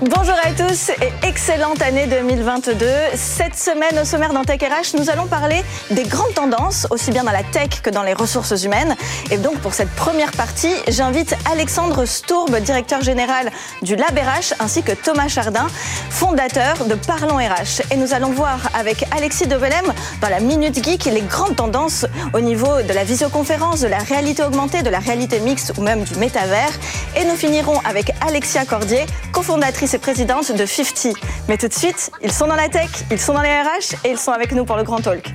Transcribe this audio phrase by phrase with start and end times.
[0.00, 2.86] Bonjour à tous et excellente année 2022.
[3.14, 7.24] Cette semaine au sommaire dans Tech RH, nous allons parler des grandes tendances, aussi bien
[7.24, 8.96] dans la tech que dans les ressources humaines.
[9.30, 13.50] Et donc pour cette première partie, j'invite Alexandre Stourbe, directeur général
[13.82, 15.66] du Lab RH, ainsi que Thomas Chardin,
[16.08, 17.82] fondateur de Parlons RH.
[17.90, 22.40] Et nous allons voir avec Alexis Develem dans la Minute Geek les grandes tendances au
[22.40, 26.14] niveau de la visioconférence, de la réalité augmentée, de la réalité mixte ou même du
[26.14, 26.72] métavers.
[27.14, 31.16] Et nous finirons avec Alexia Cordier, cofondatrice et présidente de 50.
[31.48, 34.10] Mais tout de suite, ils sont dans la tech, ils sont dans les RH et
[34.10, 35.28] ils sont avec nous pour le Grand Talk.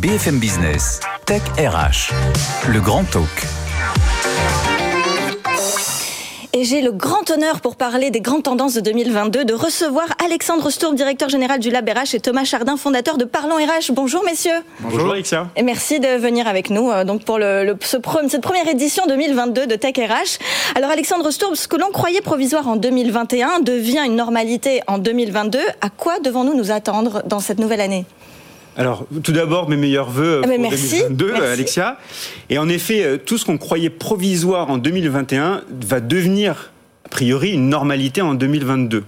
[0.00, 2.12] BFM Business, Tech RH,
[2.68, 3.55] le Grand Talk.
[6.58, 10.70] Et j'ai le grand honneur pour parler des grandes tendances de 2022 de recevoir Alexandre
[10.70, 13.92] Stourbe, directeur général du Lab RH et Thomas Chardin, fondateur de Parlons RH.
[13.92, 14.62] Bonjour messieurs.
[14.80, 15.50] Bonjour Alexia.
[15.54, 17.98] Et merci de venir avec nous euh, donc pour le, ce,
[18.28, 20.38] cette première édition 2022 de Tech RH.
[20.76, 25.58] Alors Alexandre Stourbe, ce que l'on croyait provisoire en 2021 devient une normalité en 2022.
[25.82, 28.06] À quoi devons-nous nous attendre dans cette nouvelle année?
[28.76, 31.46] Alors, tout d'abord, mes meilleurs voeux Ah, pour merci, 2022, merci.
[31.46, 31.98] Alexia.
[32.50, 36.72] Et en effet, euh, tout ce qu'on croyait provisoire en 2021 va devenir,
[37.06, 39.04] a priori, une normalité en 2022.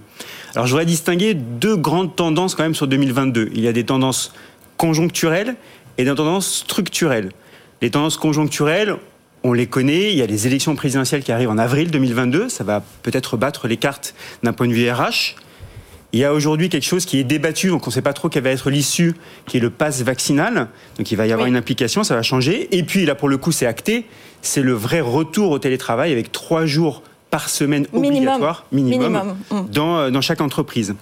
[0.55, 3.51] Alors, je voudrais distinguer deux grandes tendances quand même sur 2022.
[3.53, 4.33] Il y a des tendances
[4.77, 5.55] conjoncturelles
[5.99, 7.29] et des tendances structurelles.
[7.81, 8.95] Les tendances conjoncturelles,
[9.43, 10.11] on les connaît.
[10.11, 12.49] Il y a les élections présidentielles qui arrivent en avril 2022.
[12.49, 15.35] Ça va peut-être battre les cartes d'un point de vue RH.
[16.11, 18.29] Il y a aujourd'hui quelque chose qui est débattu, donc on ne sait pas trop
[18.29, 19.13] quelle va être l'issue,
[19.45, 20.67] qui est le pass vaccinal.
[20.97, 21.51] Donc il va y avoir Oui.
[21.51, 22.67] une implication, ça va changer.
[22.75, 24.05] Et puis là, pour le coup, c'est acté.
[24.41, 28.15] C'est le vrai retour au télétravail avec trois jours par semaine Minimum.
[28.17, 29.37] obligatoires, minimum, Minimum.
[29.51, 29.71] Mm.
[29.71, 30.95] Dans, euh, dans chaque entreprise.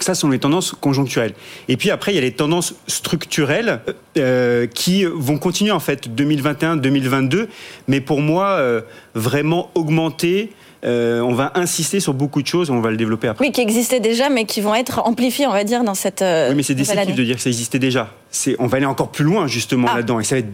[0.00, 1.34] Ça ce sont les tendances conjoncturelles.
[1.68, 3.80] Et puis après, il y a les tendances structurelles
[4.18, 7.46] euh, qui vont continuer en fait 2021-2022,
[7.88, 8.82] mais pour moi euh,
[9.14, 10.50] vraiment augmenter.
[10.84, 13.44] Euh, on va insister sur beaucoup de choses, on va le développer après.
[13.46, 16.20] Oui, qui existaient déjà, mais qui vont être amplifiés, on va dire, dans cette.
[16.22, 18.10] euh, Oui, mais c'est déceptif de dire que ça existait déjà.
[18.58, 19.96] On va aller encore plus loin justement Ah.
[19.96, 20.48] là-dedans, et ça va être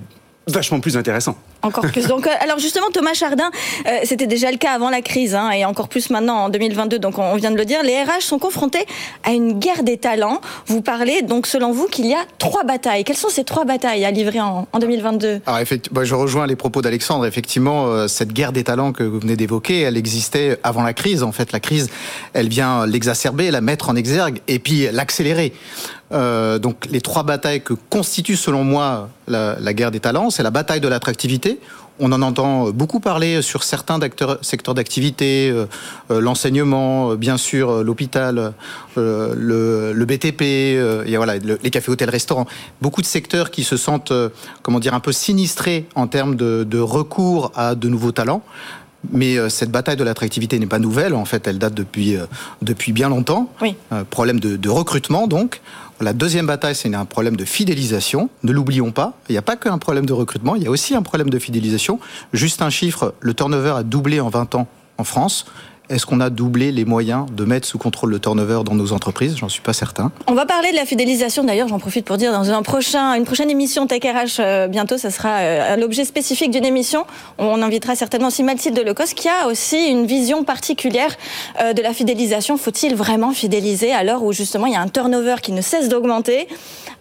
[0.47, 1.37] vachement plus intéressant.
[1.62, 2.06] Encore plus.
[2.06, 3.51] Donc, euh, alors justement, Thomas Chardin,
[3.87, 6.99] euh, c'était déjà le cas avant la crise, hein, et encore plus maintenant en 2022.
[6.99, 8.87] Donc, on, on vient de le dire, les RH sont confrontés
[9.25, 10.41] à une guerre des talents.
[10.67, 13.05] Vous parlez donc, selon vous, qu'il y a trois batailles.
[13.05, 16.56] Quelles sont ces trois batailles à livrer en, en 2022 Alors effectivement, je rejoins les
[16.56, 17.27] propos d'Alexandre.
[17.27, 21.23] Effectivement, euh, cette guerre des talents que vous venez d'évoquer, elle existait avant la crise.
[21.23, 21.91] En fait, la crise,
[22.33, 25.53] elle vient l'exacerber, la mettre en exergue et puis l'accélérer.
[26.12, 30.43] Euh, donc les trois batailles que constitue selon moi la, la guerre des talents, c'est
[30.43, 31.60] la bataille de l'attractivité.
[32.03, 33.98] On en entend beaucoup parler sur certains
[34.41, 35.66] secteurs d'activité, euh,
[36.10, 38.54] euh, l'enseignement, bien sûr, l'hôpital,
[38.97, 40.41] euh, le, le BTP,
[41.06, 42.47] et voilà, le- les cafés, hôtels, restaurants.
[42.81, 44.15] Beaucoup de secteurs qui se sentent,
[44.62, 48.43] comment dire, un peu sinistrés en termes de, de recours à de nouveaux talents.
[49.12, 51.15] Mais cette bataille de l'attractivité n'est pas nouvelle.
[51.15, 52.16] En fait, elle date depuis,
[52.60, 53.50] depuis bien longtemps.
[53.62, 53.75] Oui.
[53.93, 55.60] Euh, problème de, de recrutement, donc.
[56.03, 58.31] La deuxième bataille, c'est un problème de fidélisation.
[58.43, 59.12] Ne l'oublions pas.
[59.28, 61.38] Il n'y a pas qu'un problème de recrutement, il y a aussi un problème de
[61.38, 62.00] fidélisation.
[62.33, 64.66] Juste un chiffre, le turnover a doublé en 20 ans
[64.97, 65.44] en France.
[65.91, 69.37] Est-ce qu'on a doublé les moyens de mettre sous contrôle le turnover dans nos entreprises?
[69.37, 70.12] J'en suis pas certain.
[70.28, 71.43] On va parler de la fidélisation.
[71.43, 74.99] D'ailleurs, j'en profite pour dire dans un prochain, une prochaine émission Tech RH euh, bientôt,
[74.99, 77.06] ça sera euh, l'objet spécifique d'une émission.
[77.39, 81.17] On invitera certainement aussi Mathilde Lecos qui a aussi une vision particulière
[81.61, 82.56] euh, de la fidélisation.
[82.56, 85.89] Faut-il vraiment fidéliser à l'heure où justement il y a un turnover qui ne cesse
[85.89, 86.47] d'augmenter?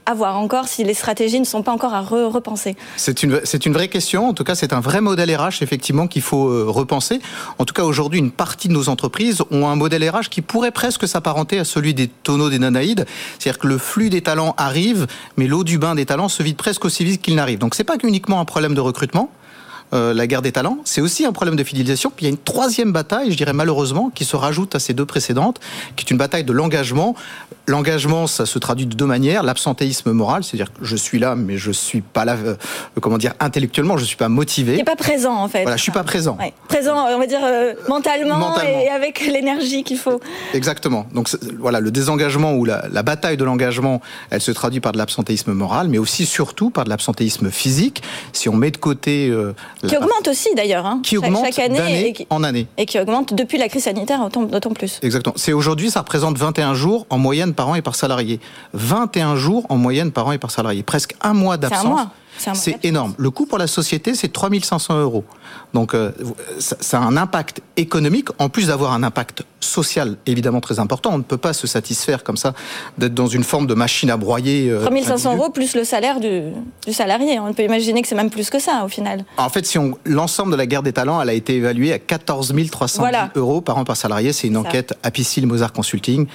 [0.10, 2.76] À voir encore si les stratégies ne sont pas encore à re- repenser.
[2.98, 4.28] C'est une, une vraie question.
[4.30, 7.20] En tout cas, c'est un vrai modèle RH, effectivement, qu'il faut euh, repenser.
[7.60, 10.72] En tout cas, aujourd'hui, une partie de nos entreprises ont un modèle RH qui pourrait
[10.72, 13.06] presque s'apparenter à celui des tonneaux des Nanaïdes.
[13.38, 15.06] C'est-à-dire que le flux des talents arrive,
[15.38, 17.60] mais l'eau du bain des talents se vide presque aussi vite qu'il n'arrive.
[17.60, 19.30] Donc, c'est pas uniquement un problème de recrutement.
[19.94, 20.78] Euh, la guerre des talents.
[20.86, 22.12] C'est aussi un problème de fidélisation.
[22.16, 24.94] Puis il y a une troisième bataille, je dirais malheureusement, qui se rajoute à ces
[24.94, 25.60] deux précédentes,
[25.96, 27.16] qui est une bataille de l'engagement.
[27.68, 29.44] L'engagement, ça se traduit de deux manières.
[29.44, 32.56] L'absentéisme moral, c'est-à-dire que je suis là, mais je suis pas là, euh,
[33.02, 34.78] comment dire, intellectuellement, je suis pas motivé.
[34.78, 35.64] Tu pas présent, en fait.
[35.64, 36.38] Voilà, je suis pas présent.
[36.68, 37.42] Présent, on va dire,
[37.88, 40.20] mentalement, et avec l'énergie qu'il faut.
[40.54, 41.06] Exactement.
[41.14, 44.98] Donc voilà, le désengagement ou la, la bataille de l'engagement, elle se traduit par de
[44.98, 48.02] l'absentéisme moral, mais aussi surtout par de l'absentéisme physique.
[48.34, 49.30] Si on met de côté...
[49.30, 49.54] Euh,
[49.88, 50.86] qui augmente aussi d'ailleurs.
[50.86, 52.68] Hein, qui augmente chaque année en année.
[52.78, 55.00] Et qui augmente depuis la crise sanitaire d'autant plus.
[55.02, 55.36] Exactement.
[55.38, 58.40] C'est aujourd'hui, ça représente 21 jours en moyenne par an et par salarié.
[58.74, 60.84] 21 jours en moyenne par an et par salarié.
[60.84, 62.08] Presque un mois d'absence.
[62.54, 63.14] C'est énorme.
[63.18, 65.24] Le coût pour la société, c'est 3500 euros.
[65.74, 66.12] Donc, euh,
[66.60, 71.12] ça, a un impact économique, en plus d'avoir un impact social évidemment très important.
[71.14, 72.54] On ne peut pas se satisfaire comme ça
[72.98, 74.74] d'être dans une forme de machine à broyer.
[74.82, 76.52] 3500 euh, euros plus le salaire du,
[76.92, 77.40] salarié.
[77.40, 79.26] On peut imaginer que c'est même plus que ça au final.
[79.38, 82.00] En fait, si on l'ensemble de la guerre des talents, elle a été évaluée à
[82.00, 83.04] 14 300
[83.36, 84.34] euros par an par salarié.
[84.34, 86.28] C'est une enquête Apicil Mozart Consulting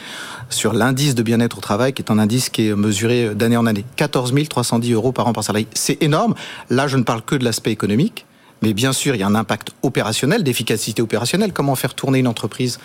[0.54, 3.66] sur l'indice de bien-être au travail, qui est un indice qui est mesuré d'année en
[3.66, 3.84] année.
[3.96, 5.66] 14 310 euros par an par salarié.
[5.74, 6.34] C'est énorme.
[6.70, 8.26] Là, je ne parle que de l'aspect économique.
[8.62, 11.52] Mais bien sûr, il y a un impact opérationnel, d'efficacité opérationnelle.
[11.52, 12.78] Comment faire tourner une entreprise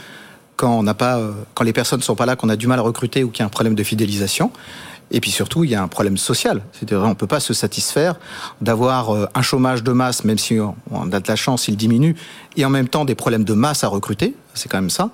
[0.57, 2.79] quand on pas, euh, quand les personnes ne sont pas là, qu'on a du mal
[2.79, 4.51] à recruter ou qu'il y a un problème de fidélisation?
[5.11, 6.61] Et puis surtout, il y a un problème social.
[6.73, 8.15] C'est-à-dire, on ne peut pas se satisfaire
[8.59, 12.15] d'avoir euh, un chômage de masse, même si on a de la chance, il diminue,
[12.57, 15.09] et en même temps des problèmes de masse à recruter, c'est quand même ça,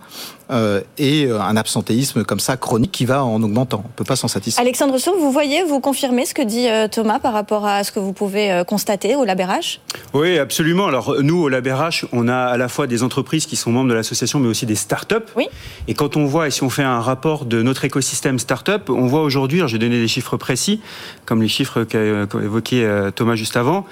[0.51, 3.81] euh, et euh, un absentéisme comme ça chronique qui va en augmentant.
[3.85, 4.61] On ne peut pas s'en satisfaire.
[4.61, 7.99] Alexandre Sour, vous voyez, vous confirmez ce que dit Thomas par rapport à ce que
[7.99, 9.79] vous pouvez constater au LabRH
[10.13, 10.87] Oui, absolument.
[10.87, 13.93] Alors nous, au LabRH, on a à la fois des entreprises qui sont membres de
[13.93, 15.31] l'association, mais aussi des start-up.
[15.35, 15.47] Oui.
[15.87, 19.07] Et quand on voit, et si on fait un rapport de notre écosystème start-up, on
[19.07, 20.81] voit aujourd'hui, j'ai donné des chiffres précis,
[21.25, 23.85] comme les chiffres qu'a évoqué Thomas juste avant,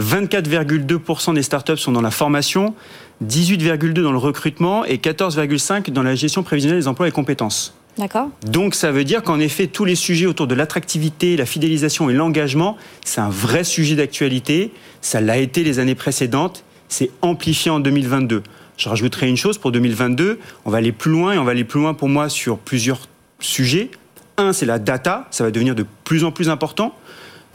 [0.00, 2.74] 24,2% des startups sont dans la formation,
[3.22, 7.74] 18,2% dans le recrutement et 14,5% dans la gestion prévisionnelle des emplois et compétences.
[7.98, 8.30] D'accord.
[8.46, 12.14] Donc ça veut dire qu'en effet, tous les sujets autour de l'attractivité, la fidélisation et
[12.14, 14.72] l'engagement, c'est un vrai sujet d'actualité.
[15.02, 16.64] Ça l'a été les années précédentes.
[16.88, 18.42] C'est amplifié en 2022.
[18.78, 20.38] Je rajouterai une chose pour 2022.
[20.64, 23.08] On va aller plus loin et on va aller plus loin pour moi sur plusieurs
[23.40, 23.90] sujets.
[24.38, 25.28] Un, c'est la data.
[25.30, 26.94] Ça va devenir de plus en plus important.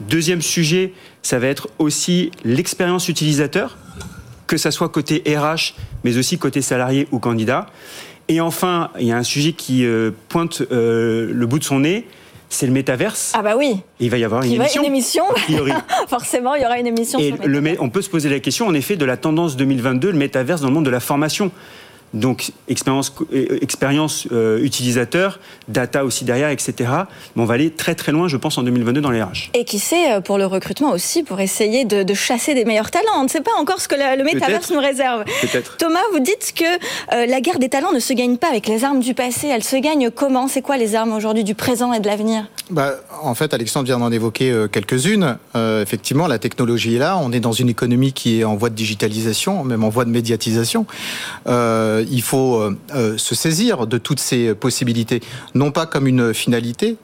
[0.00, 0.92] Deuxième sujet,
[1.22, 3.76] ça va être aussi l'expérience utilisateur,
[4.48, 7.66] que ça soit côté RH, mais aussi côté salarié ou candidat.
[8.26, 11.80] Et enfin, il y a un sujet qui euh, pointe euh, le bout de son
[11.80, 12.06] nez,
[12.48, 13.32] c'est le métaverse.
[13.34, 13.76] Ah bah oui.
[14.00, 14.82] il va y avoir une émission.
[14.82, 15.24] une émission.
[16.08, 17.18] Forcément, il y aura une émission.
[17.18, 20.18] Et le, on peut se poser la question, en effet, de la tendance 2022, le
[20.18, 21.50] métaverse dans le monde de la formation.
[22.14, 26.72] Donc expérience, euh, expérience euh, utilisateur, data aussi derrière, etc.
[27.36, 29.50] Mais on va aller très très loin, je pense, en 2022 dans les RH.
[29.54, 33.18] Et qui sait, euh, pour le recrutement aussi, pour essayer de, chasser des meilleurs talents.
[33.18, 35.24] On ne sait pas encore ce que le, métaverse nous réserve.
[35.78, 39.00] Thomas, vous dites que la guerre des talents ne se gagne pas avec les armes
[39.00, 40.48] du passé, elle se gagne comment?
[40.48, 42.46] C'est quoi les armes aujourd'hui du présent et de l'avenir?
[42.70, 45.36] Bah, En fait, Alexandre vient d'en évoquer quelques-unes.
[45.54, 47.18] effectivement, la technologie est là.
[47.22, 50.10] On est dans une économie qui est en voie de digitalisation, même en voie de
[50.10, 50.86] médiatisation.
[51.46, 55.20] Euh, il faut euh, euh, se saisir de toutes ces possibilités,
[55.54, 56.96] non pas comme une finalité,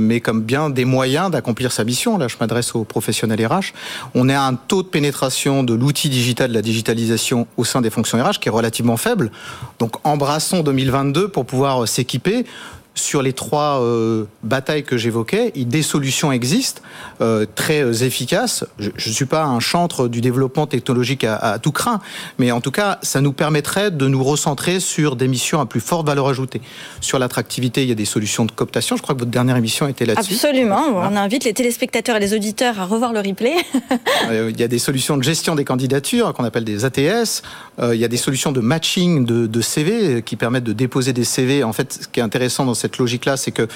[0.00, 2.16] mais comme bien des moyens d'accomplir sa mission.
[2.16, 3.74] Là, je m'adresse aux professionnels RH.
[4.14, 7.82] On est à un taux de pénétration de l'outil digital, de la digitalisation au sein
[7.82, 9.30] des fonctions RH qui est relativement faible.
[9.78, 12.46] Donc, embrassons 2022 pour pouvoir s'équiper
[12.96, 16.80] sur les trois euh, batailles que j'évoquais, des solutions existent,
[17.20, 18.64] euh, très euh, efficaces.
[18.78, 22.00] Je ne suis pas un chantre du développement technologique à, tout craint,
[22.38, 25.80] mais en tout cas, ça nous permettrait de nous recentrer sur des missions à plus
[25.80, 26.62] forte valeur ajoutée.
[27.00, 28.96] Sur l'attractivité, il y a des solutions de cooptation.
[28.96, 30.32] Je crois que votre dernière émission était là-dessus.
[30.32, 30.82] Absolument.
[30.94, 33.56] On invite les téléspectateurs et les auditeurs à revoir le replay.
[34.30, 37.42] il y a des solutions de gestion des candidatures qu'on appelle des ATS.
[37.82, 41.24] il y a des solutions de matching de, de CV qui permettent de déposer des
[41.24, 41.62] CV.
[41.62, 43.66] En fait, ce qui est intéressant dans cette cette logique-là, c'est que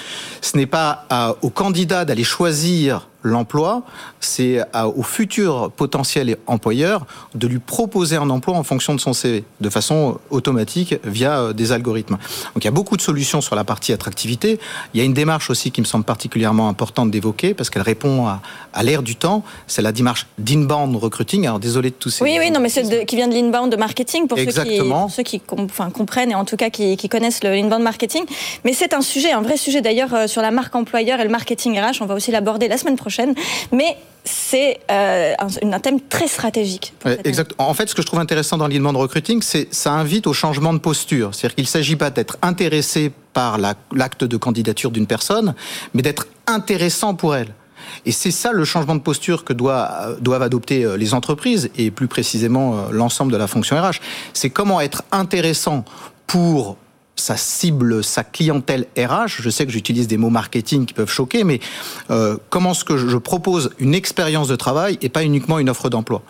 [0.41, 1.05] ce n'est pas
[1.41, 3.83] au candidat d'aller choisir l'emploi,
[4.19, 4.61] c'est
[4.95, 9.69] au futur potentiel employeur de lui proposer un emploi en fonction de son CV, de
[9.69, 12.17] façon automatique via euh, des algorithmes.
[12.53, 14.59] Donc il y a beaucoup de solutions sur la partie attractivité.
[14.93, 18.27] Il y a une démarche aussi qui me semble particulièrement importante d'évoquer parce qu'elle répond
[18.27, 18.41] à,
[18.73, 19.43] à l'ère du temps.
[19.67, 21.45] C'est la démarche d'inbound recruiting.
[21.45, 22.23] Alors désolé de tous ces.
[22.23, 25.09] Oui, oui, non, mais c'est qui vient de l'inbound de marketing pour Exactement.
[25.09, 28.23] ceux qui, ceux qui enfin, comprennent et en tout cas qui, qui connaissent l'inbound marketing.
[28.65, 31.29] Mais c'est un sujet, un vrai sujet d'ailleurs euh, sur la marque employeur et le
[31.29, 32.01] marketing RH.
[32.01, 33.10] On va aussi l'aborder la semaine prochaine
[33.71, 36.93] mais c'est euh, un, thème très stratégique.
[37.23, 37.53] exact.
[37.57, 40.73] En fait, ce que je trouve intéressant dans l'inbound recruiting, c'est ça invite au changement
[40.73, 41.33] de posture.
[41.33, 45.55] C'est-à-dire qu'il ne s'agit pas d'être intéressé par l'acte de candidature d'une personne,
[45.93, 47.53] mais d'être intéressant pour elle.
[48.05, 51.91] Et c'est ça le changement de posture que doivent, doivent adopter euh, les entreprises et
[51.91, 53.99] plus précisément euh, l'ensemble de la fonction RH.
[54.33, 55.83] C'est comment être intéressant
[56.27, 56.77] pour
[57.21, 59.41] sa cible, sa clientèle RH.
[59.41, 61.59] Je sais que j'utilise des mots marketing qui peuvent choquer, mais
[62.09, 65.89] euh, comment est-ce que je propose une expérience de travail et pas uniquement une offre
[65.89, 66.23] d'emploi?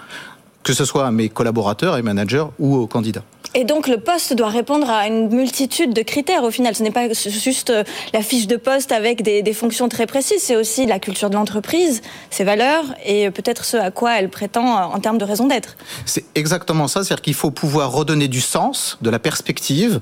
[0.64, 3.24] Que ce soit à mes collaborateurs et managers ou aux candidats.
[3.54, 6.74] Et donc le poste doit répondre à une multitude de critères au final.
[6.74, 7.84] Ce n'est pas juste euh,
[8.14, 11.36] la fiche de poste avec des, des fonctions très précises, c'est aussi la culture de
[11.36, 15.48] l'entreprise, ses valeurs et peut-être ce à quoi elle prétend euh, en termes de raison
[15.48, 15.76] d'être.
[16.06, 20.00] C'est exactement ça, c'est-à-dire qu'il faut pouvoir redonner du sens, de la perspective,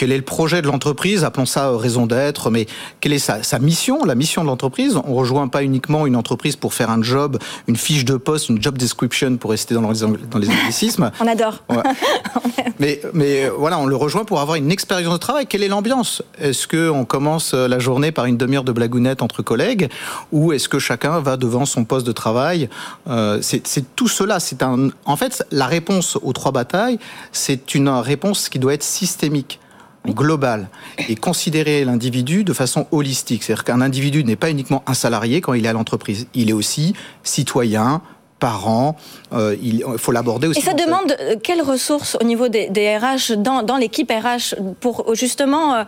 [0.00, 2.64] quel est le projet de l'entreprise, appelons ça euh, raison d'être, mais
[3.00, 4.96] quelle est sa, sa mission, la mission de l'entreprise?
[4.96, 7.36] On rejoint pas uniquement une entreprise pour faire un job,
[7.68, 11.10] une fiche de poste, une job description pour rester dans les, dans les anglicismes?
[11.20, 11.62] On adore.
[11.68, 11.82] Ouais.
[12.78, 15.46] mais, mais euh, voilà, on le rejoint pour avoir une expérience de travail.
[15.46, 16.22] Quelle est l'ambiance?
[16.38, 19.90] Est-ce qu'on commence euh, la journée par une demi-heure de blagounette entre collègues?
[20.32, 22.70] Ou est-ce que chacun va devant son poste de travail?
[23.06, 24.40] Euh, C'est tout cela.
[24.40, 24.88] C'est un.
[25.04, 26.98] En fait, la réponse aux trois batailles,
[27.32, 29.60] c'est une réponse qui doit être systémique
[30.06, 30.68] global
[31.08, 33.42] et considérer l'individu de façon holistique.
[33.42, 36.54] C'est-à-dire qu'un individu n'est pas uniquement un salarié quand il est à l'entreprise, il est
[36.54, 38.02] aussi citoyen,
[38.40, 38.96] parent,
[39.32, 40.58] euh, il faut l'aborder aussi.
[40.58, 44.56] Et ça demande euh, quelles ressources au niveau des, des RH, dans, dans l'équipe RH,
[44.80, 45.84] pour justement euh,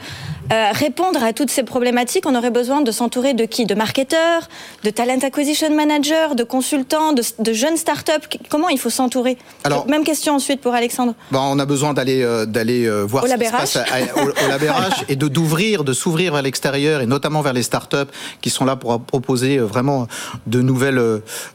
[0.53, 2.25] euh, répondre à toutes ces problématiques?
[2.27, 3.65] On aurait besoin de s'entourer de qui?
[3.67, 4.49] De marketeurs,
[4.85, 9.39] de talent acquisition managers, de consultants, de, de jeunes startups Comment il faut s'entourer?
[9.65, 11.15] Alors, Même question ensuite pour Alexandre.
[11.31, 13.83] Bon, on a besoin d'aller d'aller voir Au ce qui se passe à-
[14.23, 17.63] au, au Lab RH et de d'ouvrir, de s'ouvrir vers l'extérieur et notamment vers les
[17.63, 18.11] startups
[18.43, 20.07] qui sont là pour proposer vraiment
[20.47, 21.03] de nouvelles,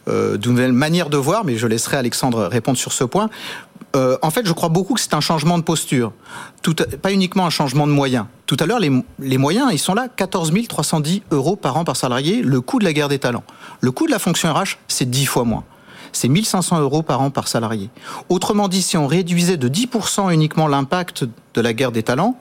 [0.07, 1.45] de nouvelles manières de voir.
[1.45, 3.29] Mais je laisserai Alexandre répondre sur ce point.
[3.95, 6.11] Euh, en fait, je crois beaucoup que c'est un changement de posture,
[7.01, 8.25] pas uniquement un changement de moyens.
[8.45, 11.95] Tout à l'heure, les, les moyens, ils sont là, 14 310 euros par an par
[11.95, 13.43] salarié, le coût de la guerre des talents.
[13.79, 15.63] Le coût de la fonction RH, c'est 10 fois moins.
[16.11, 17.89] C'est 1500 euros par an par salarié.
[18.29, 22.37] Autrement dit, si on réduisait de 10% uniquement l'impact de la guerre des talents,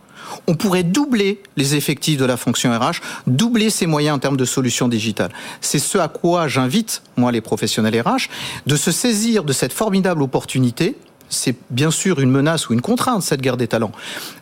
[0.47, 4.45] on pourrait doubler les effectifs de la fonction RH, doubler ses moyens en termes de
[4.45, 5.33] solutions digitales.
[5.61, 8.29] C'est ce à quoi j'invite, moi, les professionnels RH,
[8.67, 10.97] de se saisir de cette formidable opportunité.
[11.29, 13.93] C'est bien sûr une menace ou une contrainte, cette guerre des talents,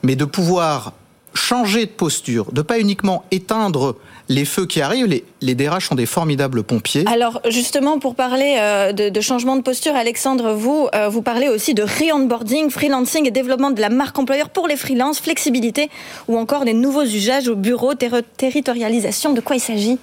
[0.03, 0.93] mais de pouvoir
[1.35, 3.97] changer de posture, de pas uniquement éteindre
[4.29, 5.07] les feux qui arrivent.
[5.07, 7.05] Les, les DRH sont des formidables pompiers.
[7.07, 11.49] Alors justement, pour parler euh, de, de changement de posture, Alexandre, vous, euh, vous parlez
[11.49, 15.91] aussi de re-onboarding, freelancing et développement de la marque employeur pour les freelances, flexibilité
[16.29, 19.33] ou encore des nouveaux usages au bureau, terri- territorialisation.
[19.35, 19.99] De quoi il s'agit?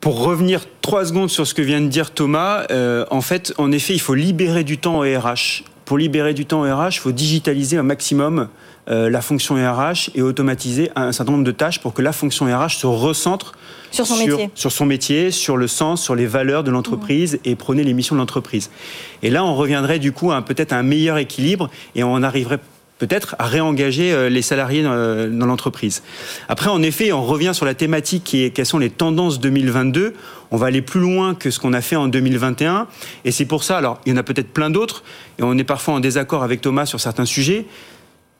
[0.00, 3.72] Pour revenir trois secondes sur ce que vient de dire Thomas, euh, en fait, en
[3.72, 5.64] effet, il faut libérer du temps au RH.
[5.86, 8.48] Pour libérer du temps au RH, il faut digitaliser un maximum
[8.88, 12.46] euh, la fonction RH et automatiser un certain nombre de tâches pour que la fonction
[12.46, 13.54] RH se recentre
[13.90, 14.50] Sur son métier.
[14.54, 18.14] sur son métier, sur le sens, sur les valeurs de l'entreprise et prôner les missions
[18.14, 18.70] de l'entreprise.
[19.22, 22.58] Et là, on reviendrait du coup à un- peut-être un meilleur équilibre et on arriverait
[22.98, 26.02] peut-être à réengager euh, les salariés dans, euh, dans l'entreprise.
[26.48, 30.14] Après, en effet, on revient sur la thématique qui est quelles sont les tendances 2022.
[30.52, 32.86] On va aller plus loin que ce qu'on a fait en 2021.
[33.24, 35.02] Et c'est pour ça, alors, il y en a peut-être plein d'autres,
[35.40, 37.66] et on est parfois en désaccord avec Thomas sur certains sujets.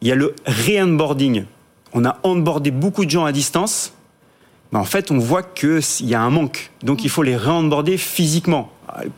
[0.04, 1.46] Il y a le re-onboarding.
[1.94, 3.94] On a onboardé beaucoup de gens à distance,
[4.70, 6.70] mais en fait, on voit qu'il y a un manque.
[6.82, 8.70] Donc, il faut les re-onboarder physiquement.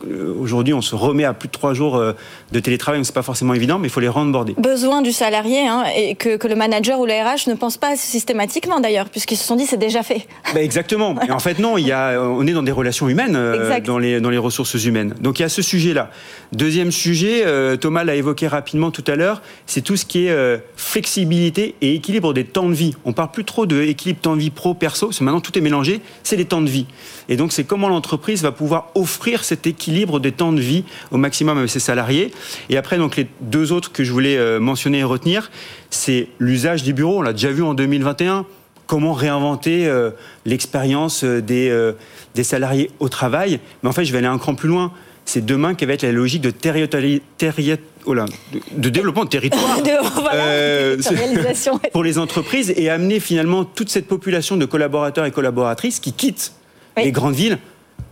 [0.07, 2.13] Euh, Aujourd'hui, on se remet à plus de trois jours euh,
[2.51, 4.55] de télétravail, donc c'est pas forcément évident, mais il faut les re-onboarder.
[4.57, 7.95] Besoin du salarié hein, et que, que le manager ou le RH ne pense pas
[7.95, 10.27] systématiquement d'ailleurs, puisqu'ils se sont dit c'est déjà fait.
[10.53, 11.15] Bah, exactement.
[11.27, 13.99] Et en fait, non, il y a, on est dans des relations humaines, euh, dans,
[13.99, 15.13] les, dans les ressources humaines.
[15.21, 16.09] Donc il y a ce sujet-là.
[16.53, 20.31] Deuxième sujet, euh, Thomas l'a évoqué rapidement tout à l'heure, c'est tout ce qui est
[20.31, 22.95] euh, flexibilité et équilibre des temps de vie.
[23.03, 25.61] On parle plus trop de équilibre temps de vie pro-perso, parce que maintenant tout est
[25.61, 26.85] mélangé, c'est les temps de vie.
[27.29, 31.17] Et donc c'est comment l'entreprise va pouvoir offrir cet équilibre des temps de vie au
[31.17, 32.31] maximum avec ses salariés.
[32.69, 35.51] Et après, donc les deux autres que je voulais euh, mentionner et retenir,
[35.89, 37.19] c'est l'usage des bureaux.
[37.19, 38.45] On l'a déjà vu en 2021
[38.87, 40.11] comment réinventer euh,
[40.45, 41.91] l'expérience euh, des, euh,
[42.35, 43.59] des salariés au travail.
[43.83, 44.91] Mais en fait, je vais aller un cran plus loin.
[45.25, 49.25] C'est demain qui va être la logique de, territori- terri- oh là, de, de développement
[49.25, 50.97] de territoire De, voilà, Euh,
[51.91, 56.53] pour les entreprises et amener finalement toute cette population de collaborateurs et collaboratrices qui quittent
[56.95, 57.03] Oui.
[57.03, 57.57] les grandes villes.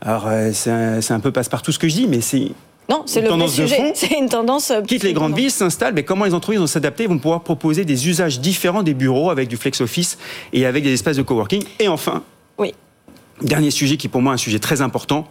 [0.05, 2.51] Alors, euh, c'est un, peu passe-partout ce que je dis, mais c'est
[2.89, 3.91] Non, c'est le vrai sujet.
[3.95, 4.69] C'est une tendance.
[4.69, 7.85] euh, quitte les grandes villes, s'installent, mais comment les entreprises vont s'adapter, vont pouvoir proposer
[7.85, 10.19] des usages différents des bureaux avec du flex office
[10.53, 11.63] et avec des espaces de coworking.
[11.79, 12.21] Et enfin,
[12.59, 12.75] Oui.
[13.41, 15.27] dernier sujet qui pour moi est un sujet très important,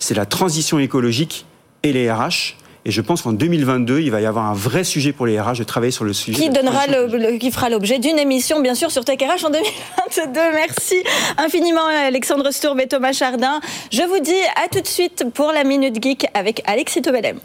[0.00, 1.46] c'est la transition écologique
[1.84, 2.56] et les RH.
[2.84, 5.58] Et je pense qu'en 2022, il va y avoir un vrai sujet pour les RH
[5.58, 6.42] de travailler sur le sujet.
[6.42, 10.40] Qui, donnera le, qui fera l'objet d'une émission, bien sûr, sur Tech RH en 2022.
[10.54, 10.96] Merci
[11.36, 13.60] infiniment, Alexandre Stourbe et Thomas Chardin.
[13.90, 17.40] Je vous dis à tout de suite pour la Minute Geek avec Alexis Tobelem.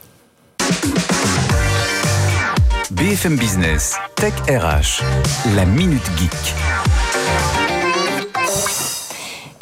[2.92, 5.04] BFM Business, Tech RH,
[5.56, 6.83] la Minute Geek.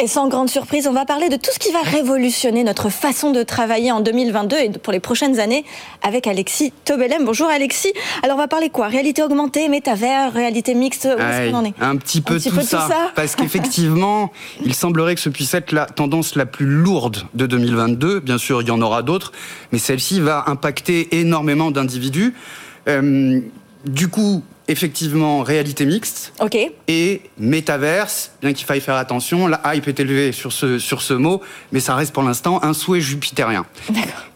[0.01, 3.31] Et sans grande surprise, on va parler de tout ce qui va révolutionner notre façon
[3.31, 5.63] de travailler en 2022 et pour les prochaines années
[6.01, 7.23] avec Alexis Tobelem.
[7.23, 7.93] Bonjour Alexis.
[8.23, 8.87] Alors on va parler quoi?
[8.87, 11.75] Réalité augmentée, métavers, réalité mixte Où est-ce qu'on en est?
[11.79, 14.31] Un petit peu, tout, ça, Parce qu'effectivement,
[14.65, 18.21] il semblerait que ce puisse être la tendance la plus lourde de 2022.
[18.21, 19.31] Bien sûr, il y en aura d'autres,
[19.71, 22.33] mais celle-ci va impacter énormément d'individus.
[22.87, 23.39] Euh,
[23.85, 26.33] du coup, effectivement réalité mixte
[26.87, 31.13] et métaverse, bien qu'il faille faire attention, la hype est élevée sur ce, sur ce
[31.13, 31.41] mot,
[31.71, 33.65] mais ça reste pour l'instant un souhait jupitérien.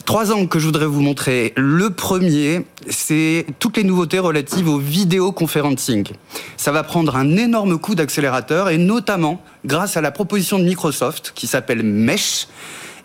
[0.06, 1.52] Trois angles que je voudrais vous montrer.
[1.56, 6.10] Le premier, c'est toutes les nouveautés relatives au vidéoconferencing.
[6.58, 11.32] Ça va prendre un énorme coup d'accélérateur et notamment grâce à la proposition de Microsoft
[11.34, 12.48] qui s'appelle Mesh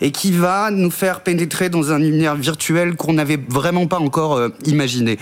[0.00, 4.36] et qui va nous faire pénétrer dans un univers virtuel qu'on n'avait vraiment pas encore
[4.36, 5.18] euh, imaginé.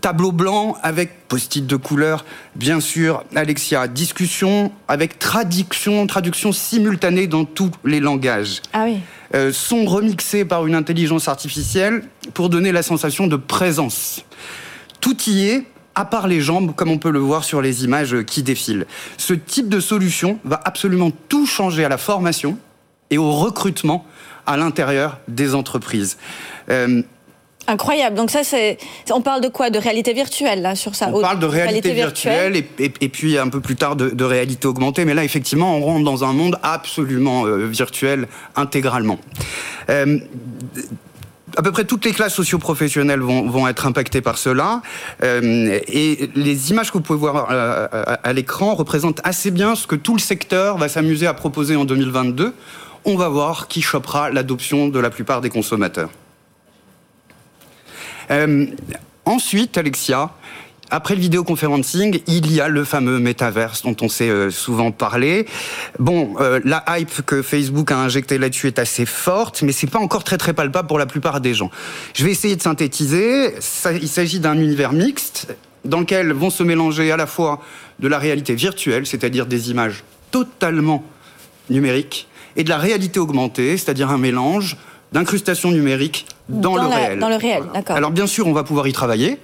[0.00, 2.24] Tableau blanc avec post-it de couleur,
[2.56, 3.86] bien sûr, Alexia.
[3.86, 8.62] Discussion avec traduction, traduction simultanée dans tous les langages.
[8.72, 8.98] Ah oui.
[9.34, 14.24] Euh, son remixé par une intelligence artificielle pour donner la sensation de présence.
[15.00, 18.22] Tout y est, à part les jambes, comme on peut le voir sur les images
[18.22, 18.86] qui défilent.
[19.18, 22.56] Ce type de solution va absolument tout changer à la formation
[23.10, 24.06] et au recrutement
[24.50, 26.18] à l'intérieur des entreprises.
[26.68, 27.02] Euh,
[27.66, 28.16] Incroyable.
[28.16, 28.78] Donc ça, c'est,
[29.12, 29.70] on parle de quoi?
[29.70, 31.10] De réalité virtuelle là sur ça?
[31.12, 35.04] On parle de réalité, virtuelle, Et, puis un peu plus tard de, réalité augmentée.
[35.04, 38.26] Mais là, effectivement, on rentre dans un monde absolument euh, virtuel
[38.56, 39.20] intégralement.
[39.88, 40.18] Euh,
[41.56, 44.82] à peu près toutes les classes socio-professionnelles vont, être impactées par cela.
[45.22, 49.96] et les images que vous pouvez voir à, à l'écran représentent assez bien ce que
[49.96, 52.54] tout le secteur va s'amuser à proposer en 2022
[53.04, 56.10] on va voir qui chopera l'adoption de la plupart des consommateurs.
[58.30, 58.66] Euh,
[59.24, 60.30] ensuite, Alexia,
[60.90, 65.46] après le vidéoconferencing, il y a le fameux métaverse dont on s'est euh, souvent parlé.
[65.98, 70.00] Bon, euh, la hype que Facebook a injectée là-dessus est assez forte, mais c'est pas
[70.00, 71.70] encore très très palpable pour la plupart des gens.
[72.14, 73.54] Je vais essayer de synthétiser.
[74.00, 75.54] il s'agit d'un univers mixte
[75.84, 77.60] dans lequel vont se mélanger à la fois
[78.00, 81.04] de la réalité virtuelle, c'est-à-dire des images totalement
[81.70, 82.28] numériques,
[82.60, 84.76] et de la réalité augmentée, c'est-à-dire un mélange
[85.12, 87.18] d'incrustation numérique dans, le réel.
[87.18, 87.96] Dans le réel, d'accord.
[87.96, 89.38] Alors bien sûr, on va pouvoir y travailler,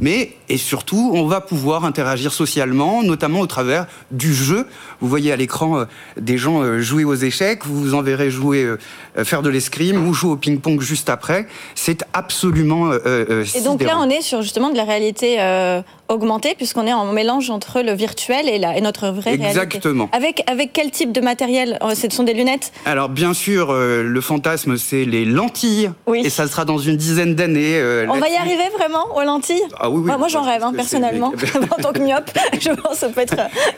[0.00, 4.66] mais et surtout, on va pouvoir interagir socialement, notamment au travers du jeu.
[5.00, 5.84] Vous voyez à l'écran euh,
[6.20, 10.06] des gens euh, jouer aux échecs, vous vous en verrez jouer, euh, faire de l'escrime
[10.06, 11.46] ou jouer au ping-pong juste après.
[11.74, 12.92] C'est absolument.
[12.92, 15.38] et donc là, on est sur justement de la réalité
[16.08, 19.48] augmentée, puisqu'on est en mélange entre le virtuel et, la, et notre vraie réalité.
[19.48, 20.08] Exactement.
[20.12, 22.72] Avec, avec quel type de matériel Ce sont des lunettes?
[22.84, 25.90] Alors bien sûr, le fantasme, c'est les lentilles.
[26.06, 26.22] Oui.
[26.24, 27.80] Et ça sera dans une dizaine d'années.
[28.08, 29.62] on va y arriver vraiment aux lentilles?
[29.78, 31.32] Ah ah, moi, j'en rêve, hein, personnellement.
[31.70, 33.36] en tant que myope, je pense que ça peut être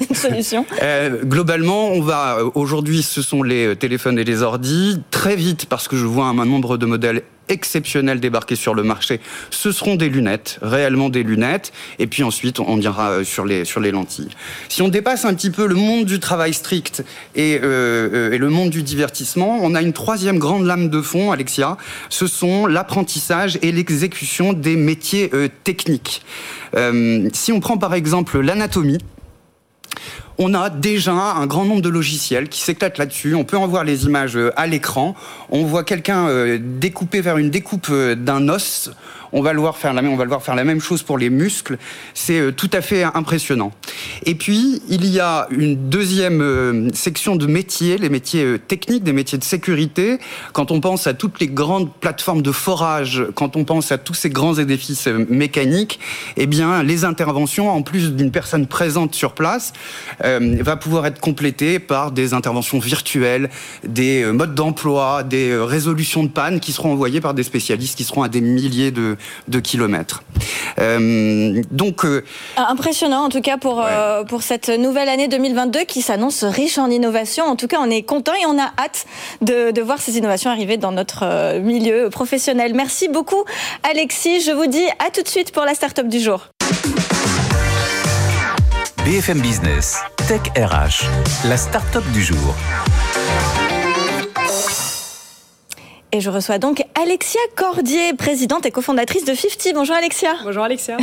[0.09, 0.67] une solution.
[0.83, 2.39] Euh, globalement, on va.
[2.39, 5.01] Euh, aujourd'hui, ce sont les euh, téléphones et les ordis.
[5.11, 9.21] Très vite, parce que je vois un nombre de modèles exceptionnels débarquer sur le marché.
[9.51, 13.65] Ce seront des lunettes, réellement des lunettes, et puis ensuite on ira euh, sur les,
[13.65, 14.31] sur les lentilles.
[14.69, 18.49] Si on dépasse un petit peu le monde du travail strict et, euh, et le
[18.49, 21.77] monde du divertissement, on a une troisième grande lame de fond, Alexia,
[22.09, 26.23] ce sont l'apprentissage et l'exécution des métiers euh, techniques.
[26.77, 28.99] Euh, si on prend par exemple l'anatomie,
[30.41, 33.35] on a déjà un grand nombre de logiciels qui s'éclatent là-dessus.
[33.35, 35.15] On peut en voir les images euh, à l'écran.
[35.51, 38.91] On voit quelqu'un euh, découper vers une découpe euh, d'un os
[39.33, 41.03] on va le voir faire la même, on va le voir faire la même chose
[41.03, 41.79] pour les muscles.
[42.15, 43.73] C'est tout à fait impressionnant.
[44.25, 49.39] Et puis il y a une deuxième section de métiers, les métiers techniques, des métiers
[49.39, 50.19] de sécurité.
[50.53, 54.15] Quand on pense à toutes les grandes plateformes de forage, quand on pense à tous
[54.15, 56.01] ces grands édifices mécaniques,
[56.37, 59.73] eh bien les interventions, en plus d'une personne présente sur place,
[60.39, 63.51] va pouvoir être complétées par des interventions virtuelles,
[63.85, 68.23] des modes d'emploi, des résolutions de panne qui seront envoyées par des spécialistes qui seront
[68.23, 69.17] à des milliers de,
[69.49, 70.23] de kilomètres.
[70.79, 72.25] Euh, donc euh,
[72.57, 76.89] impressionnant en tout cas pour euh, pour cette nouvelle année 2022 qui s'annonce riche en
[76.91, 77.45] innovation.
[77.45, 79.07] En tout cas, on est content et on a hâte
[79.43, 82.73] de, de voir ces innovations arriver dans notre milieu professionnel.
[82.75, 83.45] Merci beaucoup,
[83.91, 84.41] Alexis.
[84.41, 86.49] Je vous dis à tout de suite pour la start-up du jour.
[89.05, 89.99] BFM Business,
[90.31, 91.09] Tech RH,
[91.49, 92.55] la start-up du jour.
[96.13, 99.75] Et je reçois donc Alexia Cordier, présidente et cofondatrice de 50.
[99.75, 100.37] Bonjour Alexia.
[100.45, 100.99] Bonjour Alexia.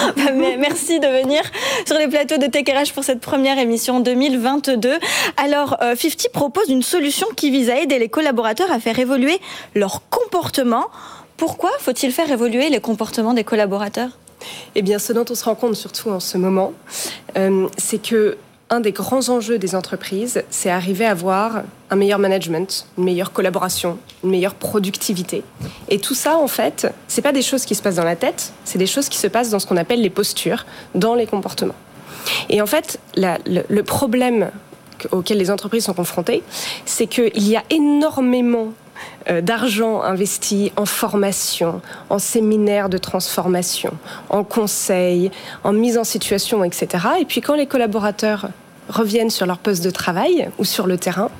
[0.58, 1.42] Merci de venir
[1.84, 4.98] sur les plateaux de TechRH pour cette première émission 2022.
[5.36, 9.38] Alors, 50 euh, propose une solution qui vise à aider les collaborateurs à faire évoluer
[9.74, 10.86] leur comportement.
[11.36, 14.16] Pourquoi faut-il faire évoluer les comportements des collaborateurs?
[14.74, 16.72] Eh bien, ce dont on se rend compte surtout en ce moment,
[17.36, 18.38] euh, c'est que
[18.72, 23.30] un des grands enjeux des entreprises, c'est arriver à avoir un meilleur management, une meilleure
[23.30, 25.44] collaboration, une meilleure productivité.
[25.90, 28.54] Et tout ça, en fait, c'est pas des choses qui se passent dans la tête,
[28.64, 31.74] c'est des choses qui se passent dans ce qu'on appelle les postures, dans les comportements.
[32.48, 34.50] Et en fait, le, le problème
[35.10, 36.42] auquel les entreprises sont confrontées,
[36.86, 38.68] c'est qu'il y a énormément
[39.28, 41.80] euh, d'argent investi en formation,
[42.10, 43.92] en séminaires de transformation,
[44.30, 45.30] en conseils,
[45.62, 47.06] en mise en situation, etc.
[47.20, 48.48] Et puis quand les collaborateurs
[48.88, 51.30] reviennent sur leur poste de travail ou sur le terrain,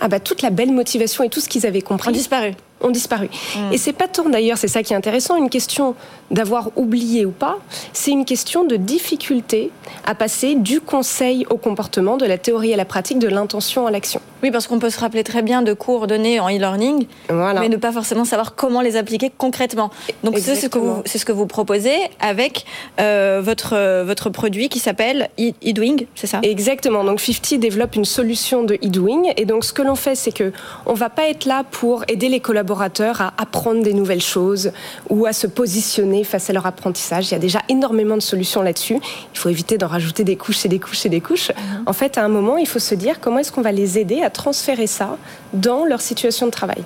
[0.00, 2.90] ah bah toute la belle motivation et tout ce qu'ils avaient compris ont disparu ont
[2.90, 3.28] disparu.
[3.56, 3.72] Mm.
[3.72, 5.94] Et c'est pas tant d'ailleurs, c'est ça qui est intéressant, une question
[6.30, 7.58] d'avoir oublié ou pas,
[7.92, 9.70] c'est une question de difficulté
[10.04, 13.90] à passer du conseil au comportement, de la théorie à la pratique, de l'intention à
[13.90, 14.20] l'action.
[14.42, 17.76] Oui, parce qu'on peut se rappeler très bien de cours donnés en e-learning, mais ne
[17.76, 19.90] pas forcément savoir comment les appliquer concrètement.
[20.22, 22.64] Donc c'est ce, que vous, ce que vous proposez avec
[23.00, 26.40] euh, votre, votre produit qui s'appelle eDoing, c'est ça?
[26.42, 27.04] Exactement.
[27.04, 29.22] Donc 50 développe une solution de eDoing.
[29.36, 30.52] Et donc ce que l'on fait, c'est que
[30.86, 34.72] on va pas être là pour aider les collaborateurs à apprendre des nouvelles choses
[35.10, 37.28] ou à se positionner face à leur apprentissage.
[37.28, 38.98] Il y a déjà énormément de solutions là-dessus.
[39.34, 41.50] Il faut éviter d'en rajouter des couches et des couches et des couches.
[41.50, 41.84] Mhm.
[41.86, 44.22] En fait, à un moment, il faut se dire comment est-ce qu'on va les aider
[44.22, 45.16] à transférer ça
[45.52, 46.82] dans leur situation de travail.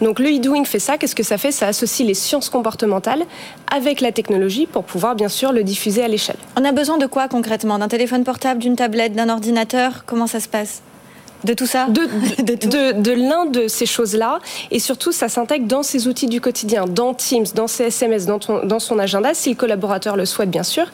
[0.00, 0.98] Donc le e-doing fait ça.
[0.98, 1.52] Qu'est-ce que ça fait?
[1.52, 3.24] Ça associe les sciences comportementales
[3.74, 6.36] avec la technologie pour pouvoir bien sûr le diffuser à l'échelle.
[6.56, 7.78] On a besoin de quoi concrètement?
[7.78, 10.04] D'un téléphone portable, d'une tablette, d'un ordinateur?
[10.06, 10.82] Comment ça se passe?
[11.44, 11.86] De tout ça
[12.46, 14.38] De, de, l'un de ces choses-là.
[14.70, 18.38] Et surtout, ça s'intègre dans ses outils du quotidien, dans Teams, dans ses SMS, dans,
[18.64, 20.86] dans son agenda, si le collaborateur le souhaite, bien sûr.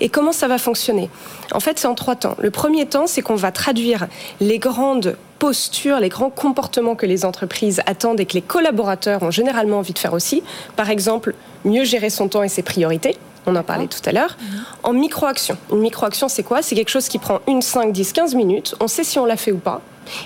[0.00, 1.08] Et comment ça va fonctionner?
[1.52, 2.36] En fait, c'est en trois temps.
[2.38, 4.06] Le premier temps, c'est qu'on va traduire
[4.40, 9.30] les grandes postures, les grands comportements que les entreprises attendent et que les collaborateurs ont
[9.30, 10.42] généralement envie de faire aussi.
[10.76, 11.34] Par exemple,
[11.64, 13.16] mieux gérer son temps et ses priorités.
[13.46, 14.36] On en parlait tout à l'heure.
[14.82, 15.56] En micro-action.
[15.72, 16.62] Une micro-action, c'est quoi?
[16.62, 18.74] C'est quelque chose qui prend une, 5, 10, 15 minutes.
[18.80, 19.80] On sait si on l'a fait ou pas.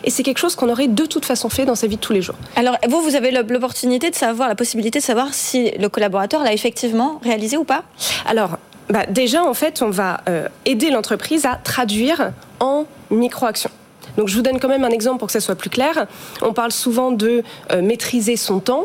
[0.04, 2.12] Et c'est quelque chose qu'on aurait de toute façon fait dans sa vie de tous
[2.12, 2.36] les jours.
[2.56, 6.52] Alors, vous, vous avez l'opportunité de savoir, la possibilité de savoir si le collaborateur l'a
[6.52, 7.84] effectivement réalisé ou pas?
[8.26, 8.58] Alors,
[8.90, 13.70] bah, déjà, en fait, on va euh, aider l'entreprise à traduire en micro-action.
[14.16, 16.06] Donc, je vous donne quand même un exemple pour que ça soit plus clair.
[16.42, 17.42] On parle souvent de
[17.72, 18.84] euh, maîtriser son temps.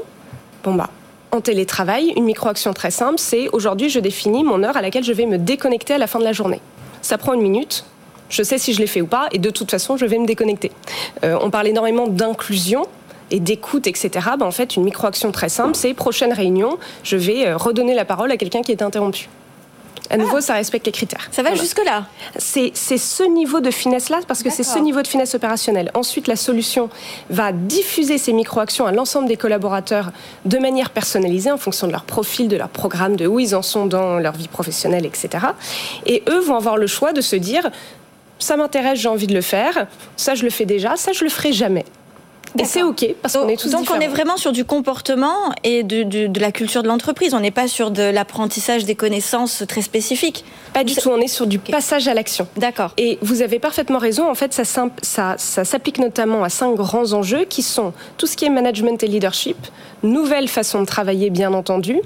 [0.63, 0.89] Bon, bah,
[1.31, 5.13] en télétravail, une micro-action très simple, c'est aujourd'hui, je définis mon heure à laquelle je
[5.13, 6.59] vais me déconnecter à la fin de la journée.
[7.01, 7.85] Ça prend une minute,
[8.29, 10.25] je sais si je l'ai fait ou pas, et de toute façon, je vais me
[10.25, 10.71] déconnecter.
[11.23, 12.87] Euh, on parle énormément d'inclusion
[13.31, 14.09] et d'écoute, etc.
[14.37, 18.05] Ben, en fait, une micro-action très simple, c'est prochaine réunion, je vais euh, redonner la
[18.05, 19.29] parole à quelqu'un qui est interrompu.
[20.11, 20.41] À nouveau, ah.
[20.41, 21.27] ça respecte les critères.
[21.31, 22.05] Ça va jusque-là?
[22.37, 25.91] C'est ce niveau de finesse-là, parce que c'est ce niveau de finesse opérationnelle.
[25.93, 26.89] Ensuite, la solution
[27.29, 30.11] va diffuser ces micro-actions à l'ensemble des collaborateurs
[30.45, 33.61] de manière personnalisée en fonction de leur profil, de leur programme, de où ils en
[33.61, 35.29] sont dans leur vie professionnelle, etc.
[36.07, 37.69] Et eux vont avoir le choix de se dire
[38.39, 41.29] ça m'intéresse, j'ai envie de le faire, ça je le fais déjà, ça je le
[41.29, 41.85] ferai jamais.
[42.57, 45.83] Et c'est OK, parce qu'on est tous Donc on est vraiment sur du comportement et
[45.83, 47.33] de, la culture de l'entreprise.
[47.33, 50.45] On n'est pas sur de l'apprentissage des connaissances très spécifiques.
[50.73, 52.47] Pas du tout, on est sur du passage à l'action.
[52.57, 52.93] D'accord.
[52.97, 57.13] Et vous avez parfaitement raison, en fait, ça, ça, ça s'applique notamment à cinq grands
[57.13, 59.57] enjeux qui sont tout ce qui est management et leadership,
[60.01, 61.99] nouvelle façon de travailler bien entendu,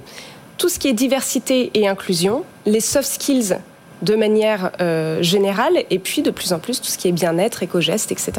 [0.57, 3.57] tout ce qui est diversité et inclusion, les soft skills
[4.03, 7.63] de manière euh, générale, et puis de plus en plus tout ce qui est bien-être,
[7.63, 8.33] éco-gestes, etc.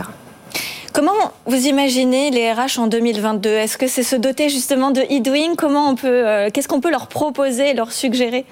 [0.93, 5.57] Comment vous imaginez les RH en 2022 Est-ce que c'est se doter justement de e-doing?
[5.57, 8.45] Comment on peut, euh, qu'est-ce qu'on peut leur proposer, leur suggérer?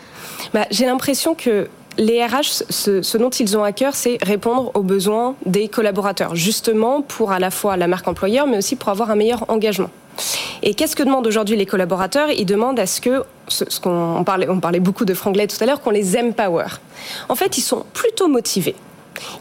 [0.53, 4.83] Bah, J'ai l'impression que les RH, ce, dont ils ont à cœur, c'est répondre aux
[4.83, 9.11] besoins des collaborateurs, justement pour à la fois la marque employeur, mais aussi pour avoir
[9.11, 9.91] un meilleur engagement.
[10.63, 12.31] Et qu'est-ce que demandent aujourd'hui les collaborateurs?
[12.31, 13.25] Ils demandent à ce que,
[14.25, 16.67] parlait, on parlait beaucoup de franglais tout à l'heure, qu'on les empower.
[17.29, 18.77] En fait, ils sont plutôt motivés.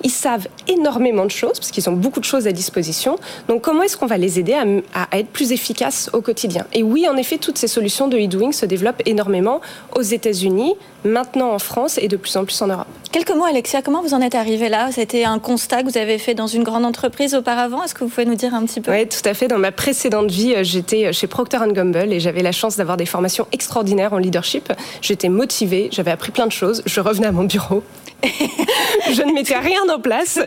[0.04, 3.18] Ils savent énormément de choses, parce qu'ils ont beaucoup de choses à disposition.
[3.48, 6.66] Donc comment est-ce qu'on va les aider à, être plus efficaces au quotidien?
[6.74, 9.62] Et oui, en effet, toutes ces solutions de e-doing se développent énormément
[9.96, 12.88] aux États-Unis, maintenant en France et de plus en plus en Europe.
[13.12, 14.90] Quelques mots, Alexia, comment vous en êtes arrivé là?
[14.92, 17.84] C'était un constat que vous avez fait dans une grande entreprise auparavant?
[17.84, 18.92] Est-ce que vous pouvez nous dire un petit peu?
[18.92, 19.48] Oui, tout à fait.
[19.48, 22.98] Dans ma précédente vie, euh, j'étais euh, chez Procter Gamble et j'avais la chance d'avoir
[22.98, 24.72] des formations extraordinaires en leadership.
[25.02, 26.84] J'étais motivée, j'avais appris plein de choses.
[26.86, 27.84] Je revenais à mon bureau
[29.12, 30.40] je ne mettais rien en place.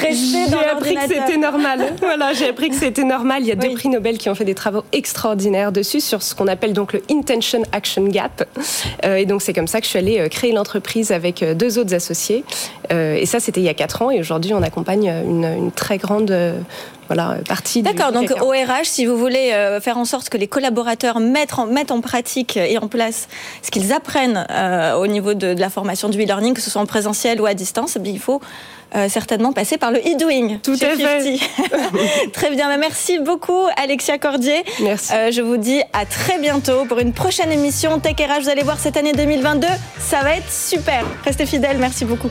[0.00, 1.94] J'ai appris que c'était normal.
[2.00, 3.42] voilà, j'ai appris que c'était normal.
[3.42, 6.34] Il y a deux prix Nobel qui ont fait des travaux extraordinaires dessus sur ce
[6.34, 8.48] qu'on appelle donc le Intention Action Gap.
[9.04, 11.54] Euh, et donc c'est comme ça que je suis allée euh, créer l'entreprise avec euh,
[11.54, 12.44] deux autres associés.
[12.90, 14.10] et ça, c'était il y a quatre ans.
[14.10, 16.34] Et aujourd'hui, on accompagne une, une très grande
[17.08, 21.20] voilà, partie D'accord, donc ORH, si vous voulez euh, faire en sorte que les collaborateurs
[21.20, 23.28] mettent en, mettent en pratique et en place
[23.62, 26.86] ce qu'ils apprennent euh, au niveau de, la formation du e-learning, que ce soit en
[26.86, 28.40] présentiel ou à distance, eh il faut
[28.94, 30.58] euh, certainement passer par le e-doing.
[30.62, 31.38] Tout à fait.
[32.32, 34.64] très bien, merci beaucoup Alexia Cordier.
[34.80, 35.12] Merci.
[35.30, 38.42] je vous dis à très bientôt pour une prochaine émission Tech RH.
[38.42, 39.66] Vous allez voir cette année 2022,
[39.98, 41.04] ça va être super.
[41.24, 42.30] Restez fidèles, merci beaucoup.